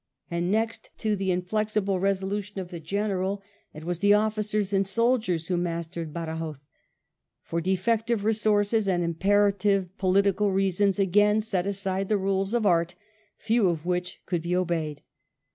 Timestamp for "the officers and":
3.99-4.87